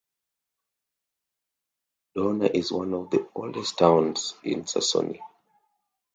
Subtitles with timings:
[2.17, 5.21] Dohna is one of the oldest towns in Saxony.